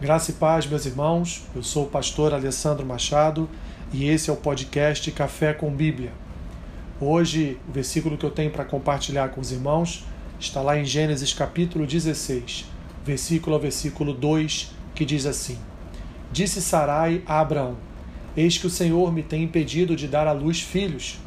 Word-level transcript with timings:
Graça 0.00 0.32
e 0.32 0.34
paz, 0.34 0.66
meus 0.66 0.86
irmãos. 0.86 1.44
Eu 1.54 1.62
sou 1.62 1.84
o 1.84 1.88
pastor 1.88 2.34
Alessandro 2.34 2.84
Machado 2.84 3.48
e 3.92 4.08
esse 4.08 4.28
é 4.28 4.32
o 4.32 4.36
podcast 4.36 5.08
Café 5.12 5.54
com 5.54 5.70
Bíblia. 5.70 6.10
Hoje, 7.00 7.58
o 7.68 7.72
versículo 7.72 8.18
que 8.18 8.26
eu 8.26 8.30
tenho 8.30 8.50
para 8.50 8.64
compartilhar 8.64 9.28
com 9.28 9.40
os 9.40 9.52
irmãos 9.52 10.04
está 10.38 10.60
lá 10.60 10.76
em 10.76 10.84
Gênesis 10.84 11.32
capítulo 11.32 11.86
16, 11.86 12.64
versículo 13.04 13.54
ao 13.54 13.62
versículo 13.62 14.12
2, 14.12 14.72
que 14.96 15.04
diz 15.04 15.26
assim: 15.26 15.56
Disse 16.32 16.60
Sarai 16.60 17.22
a 17.24 17.38
Abraão: 17.38 17.76
Eis 18.36 18.58
que 18.58 18.66
o 18.66 18.70
Senhor 18.70 19.12
me 19.12 19.22
tem 19.22 19.44
impedido 19.44 19.94
de 19.94 20.08
dar 20.08 20.26
à 20.26 20.32
luz 20.32 20.60
filhos. 20.60 21.20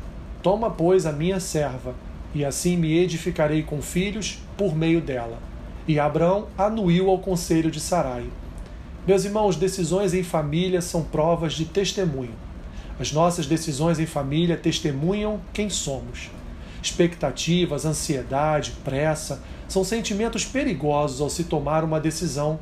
Toma, 0.43 0.69
pois, 0.69 1.05
a 1.05 1.13
minha 1.13 1.39
serva, 1.39 1.95
e 2.35 2.43
assim 2.43 2.75
me 2.75 2.97
edificarei 2.97 3.63
com 3.63 3.81
filhos 3.81 4.39
por 4.57 4.75
meio 4.75 4.99
dela. 4.99 5.39
E 5.87 5.97
Abraão 5.97 6.47
anuiu 6.57 7.09
ao 7.09 7.19
conselho 7.19 7.71
de 7.71 7.79
Sarai. 7.79 8.25
Meus 9.07 9.23
irmãos, 9.23 9.55
decisões 9.55 10.13
em 10.13 10.21
família 10.21 10.81
são 10.81 11.01
provas 11.01 11.53
de 11.53 11.63
testemunho. 11.63 12.33
As 12.99 13.13
nossas 13.13 13.45
decisões 13.45 13.99
em 13.99 14.05
família 14.05 14.57
testemunham 14.57 15.39
quem 15.53 15.69
somos. 15.69 16.29
Expectativas, 16.83 17.85
ansiedade, 17.85 18.73
pressa 18.83 19.41
são 19.65 19.81
sentimentos 19.81 20.43
perigosos 20.43 21.21
ao 21.21 21.29
se 21.29 21.45
tomar 21.45 21.85
uma 21.85 22.01
decisão, 22.01 22.59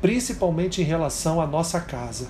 principalmente 0.00 0.80
em 0.80 0.84
relação 0.84 1.40
à 1.40 1.46
nossa 1.46 1.80
casa. 1.80 2.28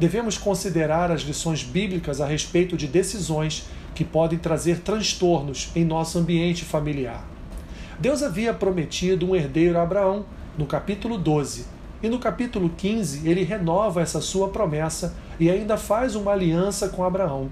Devemos 0.00 0.38
considerar 0.38 1.10
as 1.10 1.20
lições 1.20 1.62
bíblicas 1.62 2.18
a 2.18 2.26
respeito 2.26 2.78
de 2.78 2.86
decisões 2.86 3.66
que 3.94 4.06
podem 4.06 4.38
trazer 4.38 4.78
transtornos 4.78 5.70
em 5.76 5.84
nosso 5.84 6.18
ambiente 6.18 6.64
familiar. 6.64 7.22
Deus 7.98 8.22
havia 8.22 8.54
prometido 8.54 9.28
um 9.28 9.36
herdeiro 9.36 9.78
a 9.78 9.82
Abraão 9.82 10.24
no 10.56 10.64
capítulo 10.64 11.18
12 11.18 11.81
e 12.02 12.08
no 12.08 12.18
capítulo 12.18 12.68
15, 12.68 13.28
ele 13.28 13.44
renova 13.44 14.02
essa 14.02 14.20
sua 14.20 14.48
promessa 14.48 15.14
e 15.38 15.50
ainda 15.50 15.76
faz 15.76 16.16
uma 16.16 16.32
aliança 16.32 16.88
com 16.88 17.04
Abraão. 17.04 17.48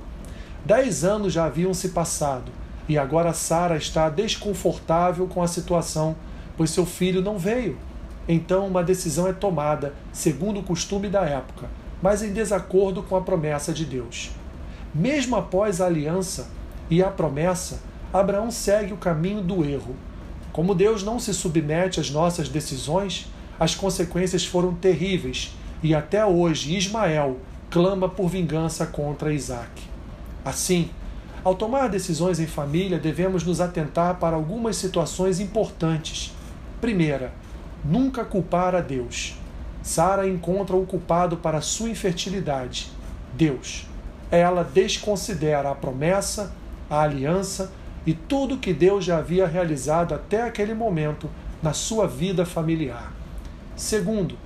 Dez 0.65 1.05
anos 1.05 1.33
já 1.33 1.45
haviam 1.45 1.73
se 1.73 1.91
passado 1.91 2.51
e 2.89 2.99
agora 2.99 3.33
Sara 3.33 3.77
está 3.77 4.09
desconfortável 4.09 5.29
com 5.29 5.43
a 5.43 5.47
situação, 5.47 6.17
pois 6.57 6.71
seu 6.71 6.85
filho 6.85 7.23
não 7.23 7.39
veio. 7.39 7.79
Então, 8.29 8.67
uma 8.67 8.83
decisão 8.83 9.29
é 9.29 9.33
tomada, 9.33 9.95
segundo 10.13 10.59
o 10.61 10.63
costume 10.65 11.09
da 11.09 11.21
época, 11.21 11.69
mas 12.03 12.23
em 12.23 12.33
desacordo 12.33 13.03
com 13.03 13.17
a 13.17 13.21
promessa 13.21 13.73
de 13.73 13.85
Deus. 13.85 14.33
Mesmo 14.93 15.37
após 15.37 15.81
a 15.81 15.87
aliança 15.87 16.49
e 16.91 17.03
a 17.03 17.09
promessa, 17.09 17.81
Abraão 18.13 18.51
segue 18.51 18.93
o 18.93 18.97
caminho 18.97 19.41
do 19.41 19.65
erro. 19.65 19.95
Como 20.53 20.75
Deus 20.75 21.05
não 21.05 21.21
se 21.21 21.33
submete 21.33 22.01
às 22.01 22.11
nossas 22.11 22.49
decisões, 22.49 23.29
as 23.61 23.75
consequências 23.75 24.47
foram 24.47 24.73
terríveis 24.75 25.55
e 25.83 25.95
até 25.95 26.25
hoje 26.25 26.75
Ismael 26.75 27.37
clama 27.69 28.09
por 28.09 28.29
vingança 28.29 28.87
contra 28.87 29.35
Isaac. 29.35 29.83
Assim, 30.43 30.89
ao 31.45 31.55
tomar 31.55 31.89
decisões 31.89 32.41
em 32.41 32.47
família, 32.47 32.99
devemos 32.99 33.45
nos 33.45 33.61
atentar 33.61 34.17
para 34.17 34.35
algumas 34.35 34.77
situações 34.77 35.41
importantes. 35.41 36.33
Primeira, 36.81 37.33
nunca 37.85 38.25
culpar 38.25 38.75
a 38.75 38.81
Deus. 38.81 39.37
Sara 39.83 40.27
encontra 40.27 40.75
o 40.75 40.87
culpado 40.87 41.37
para 41.37 41.61
sua 41.61 41.91
infertilidade, 41.91 42.91
Deus. 43.35 43.87
Ela 44.31 44.63
desconsidera 44.63 45.71
a 45.71 45.75
promessa, 45.75 46.55
a 46.89 47.03
aliança 47.03 47.71
e 48.07 48.15
tudo 48.15 48.57
que 48.57 48.73
Deus 48.73 49.05
já 49.05 49.19
havia 49.19 49.47
realizado 49.47 50.15
até 50.15 50.43
aquele 50.43 50.73
momento 50.73 51.29
na 51.63 51.75
sua 51.75 52.07
vida 52.07 52.47
familiar. 52.47 53.21
Segundo, 53.81 54.37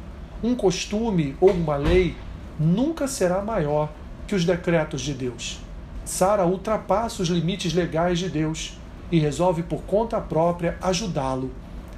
um 0.44 0.54
costume 0.54 1.36
ou 1.40 1.50
uma 1.50 1.74
lei 1.74 2.14
nunca 2.56 3.08
será 3.08 3.42
maior 3.42 3.92
que 4.28 4.34
os 4.36 4.44
decretos 4.44 5.00
de 5.00 5.12
Deus. 5.12 5.58
Sara 6.04 6.46
ultrapassa 6.46 7.20
os 7.20 7.28
limites 7.28 7.74
legais 7.74 8.20
de 8.20 8.28
Deus 8.28 8.78
e 9.10 9.18
resolve 9.18 9.64
por 9.64 9.82
conta 9.82 10.20
própria 10.20 10.78
ajudá-lo. 10.80 11.50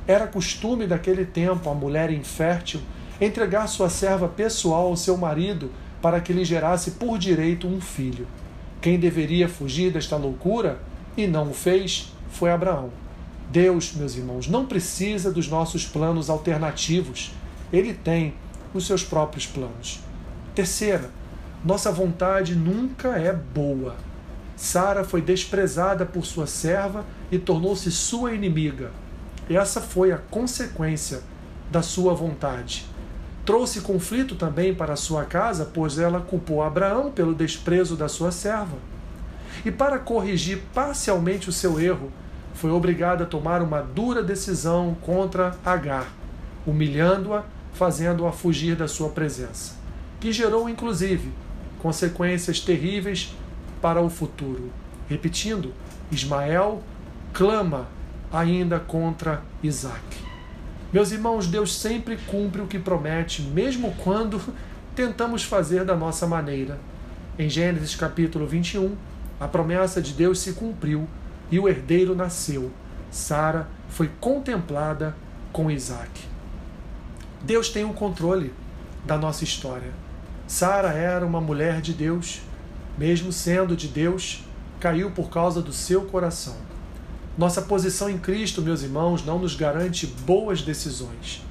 Era 0.06 0.26
costume 0.26 0.86
daquele 0.86 1.26
tempo 1.26 1.68
a 1.68 1.74
mulher 1.74 2.10
infértil 2.10 2.80
entregar 3.20 3.66
sua 3.66 3.90
serva 3.90 4.28
pessoal 4.28 4.86
ao 4.86 4.96
seu 4.96 5.18
marido 5.18 5.70
para 6.00 6.22
que 6.22 6.32
lhe 6.32 6.42
gerasse 6.42 6.92
por 6.92 7.18
direito 7.18 7.68
um 7.68 7.82
filho. 7.82 8.26
Quem 8.80 8.98
deveria 8.98 9.46
fugir 9.46 9.92
desta 9.92 10.16
loucura 10.16 10.80
e 11.14 11.26
não 11.26 11.50
o 11.50 11.54
fez 11.54 12.10
foi 12.30 12.50
Abraão. 12.50 12.90
Deus, 13.50 13.92
meus 13.94 14.16
irmãos, 14.16 14.48
não 14.48 14.66
precisa 14.66 15.30
dos 15.30 15.48
nossos 15.48 15.86
planos 15.86 16.28
alternativos. 16.28 17.32
Ele 17.72 17.94
tem 17.94 18.34
os 18.74 18.86
seus 18.86 19.04
próprios 19.04 19.46
planos. 19.46 20.00
Terceira, 20.54 21.10
nossa 21.64 21.90
vontade 21.90 22.54
nunca 22.54 23.16
é 23.16 23.32
boa. 23.32 23.96
Sara 24.56 25.04
foi 25.04 25.20
desprezada 25.20 26.06
por 26.06 26.24
sua 26.24 26.46
serva 26.46 27.04
e 27.30 27.38
tornou-se 27.38 27.90
sua 27.90 28.34
inimiga. 28.34 28.90
Essa 29.48 29.80
foi 29.80 30.12
a 30.12 30.18
consequência 30.18 31.20
da 31.70 31.82
sua 31.82 32.14
vontade. 32.14 32.86
Trouxe 33.44 33.80
conflito 33.80 34.34
também 34.34 34.74
para 34.74 34.96
sua 34.96 35.24
casa, 35.24 35.70
pois 35.72 35.98
ela 35.98 36.20
culpou 36.20 36.62
Abraão 36.62 37.12
pelo 37.12 37.34
desprezo 37.34 37.96
da 37.96 38.08
sua 38.08 38.32
serva. 38.32 38.76
E 39.64 39.70
para 39.70 39.98
corrigir 39.98 40.62
parcialmente 40.74 41.48
o 41.48 41.52
seu 41.52 41.78
erro, 41.78 42.10
foi 42.56 42.70
obrigada 42.70 43.24
a 43.24 43.26
tomar 43.26 43.60
uma 43.60 43.82
dura 43.82 44.22
decisão 44.22 44.96
contra 45.02 45.54
Agar, 45.64 46.08
humilhando-a, 46.66 47.44
fazendo-a 47.74 48.32
fugir 48.32 48.74
da 48.74 48.88
sua 48.88 49.10
presença, 49.10 49.74
que 50.18 50.32
gerou 50.32 50.68
inclusive 50.68 51.30
consequências 51.78 52.58
terríveis 52.58 53.36
para 53.82 54.00
o 54.00 54.08
futuro. 54.08 54.70
Repetindo, 55.06 55.72
Ismael 56.10 56.82
clama 57.32 57.88
ainda 58.32 58.80
contra 58.80 59.42
Isaac. 59.62 60.16
Meus 60.90 61.12
irmãos, 61.12 61.46
Deus 61.46 61.76
sempre 61.76 62.16
cumpre 62.16 62.62
o 62.62 62.66
que 62.66 62.78
promete, 62.78 63.42
mesmo 63.42 63.94
quando 64.02 64.40
tentamos 64.94 65.44
fazer 65.44 65.84
da 65.84 65.94
nossa 65.94 66.26
maneira. 66.26 66.78
Em 67.38 67.50
Gênesis 67.50 67.94
capítulo 67.94 68.46
21, 68.46 68.96
a 69.38 69.46
promessa 69.46 70.00
de 70.00 70.14
Deus 70.14 70.38
se 70.38 70.54
cumpriu 70.54 71.06
e 71.50 71.58
o 71.58 71.68
herdeiro 71.68 72.14
nasceu. 72.14 72.70
Sara 73.10 73.68
foi 73.88 74.10
contemplada 74.20 75.16
com 75.52 75.70
Isaac. 75.70 76.24
Deus 77.42 77.68
tem 77.68 77.84
o 77.84 77.92
controle 77.92 78.52
da 79.04 79.16
nossa 79.16 79.44
história. 79.44 79.92
Sara 80.46 80.92
era 80.92 81.24
uma 81.24 81.40
mulher 81.40 81.80
de 81.80 81.92
Deus, 81.92 82.40
mesmo 82.98 83.32
sendo 83.32 83.76
de 83.76 83.88
Deus, 83.88 84.44
caiu 84.80 85.10
por 85.10 85.30
causa 85.30 85.62
do 85.62 85.72
seu 85.72 86.02
coração. 86.02 86.56
Nossa 87.38 87.62
posição 87.62 88.08
em 88.08 88.18
Cristo, 88.18 88.62
meus 88.62 88.82
irmãos, 88.82 89.24
não 89.24 89.38
nos 89.38 89.54
garante 89.54 90.06
boas 90.06 90.62
decisões. 90.62 91.42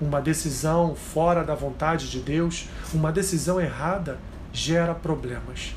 Uma 0.00 0.20
decisão 0.20 0.94
fora 0.94 1.42
da 1.42 1.54
vontade 1.54 2.10
de 2.10 2.20
Deus, 2.20 2.68
uma 2.92 3.12
decisão 3.12 3.60
errada, 3.60 4.18
gera 4.52 4.94
problemas. 4.94 5.74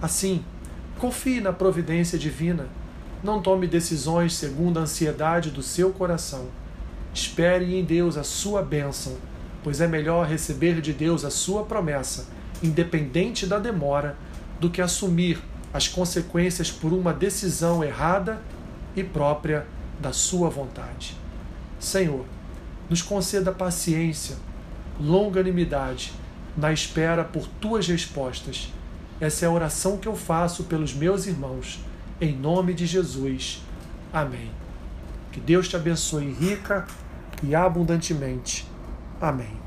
Assim, 0.00 0.44
confie 0.98 1.40
na 1.40 1.52
providência 1.52 2.18
divina 2.18 2.66
não 3.22 3.40
tome 3.40 3.66
decisões 3.66 4.34
segundo 4.34 4.78
a 4.78 4.82
ansiedade 4.82 5.50
do 5.50 5.62
seu 5.62 5.92
coração. 5.92 6.46
Espere 7.14 7.76
em 7.76 7.84
Deus 7.84 8.16
a 8.16 8.24
sua 8.24 8.62
bênção, 8.62 9.16
pois 9.62 9.80
é 9.80 9.86
melhor 9.86 10.26
receber 10.26 10.80
de 10.80 10.92
Deus 10.92 11.24
a 11.24 11.30
sua 11.30 11.62
promessa, 11.62 12.26
independente 12.62 13.46
da 13.46 13.58
demora, 13.58 14.16
do 14.58 14.68
que 14.68 14.82
assumir 14.82 15.40
as 15.72 15.86
consequências 15.86 16.70
por 16.70 16.92
uma 16.92 17.12
decisão 17.12 17.84
errada 17.84 18.42
e 18.96 19.04
própria 19.04 19.66
da 20.00 20.12
sua 20.12 20.50
vontade. 20.50 21.16
Senhor, 21.78 22.24
nos 22.90 23.02
conceda 23.02 23.52
paciência, 23.52 24.36
longanimidade 25.00 26.12
na 26.56 26.72
espera 26.72 27.24
por 27.24 27.46
tuas 27.46 27.86
respostas. 27.86 28.72
Essa 29.20 29.44
é 29.44 29.48
a 29.48 29.52
oração 29.52 29.96
que 29.96 30.08
eu 30.08 30.16
faço 30.16 30.64
pelos 30.64 30.92
meus 30.92 31.26
irmãos 31.26 31.80
em 32.20 32.36
nome 32.36 32.74
de 32.74 32.86
Jesus. 32.86 33.62
Amém. 34.12 34.50
Que 35.30 35.40
Deus 35.40 35.68
te 35.68 35.76
abençoe 35.76 36.30
rica 36.32 36.86
e 37.42 37.54
abundantemente. 37.54 38.66
Amém. 39.20 39.61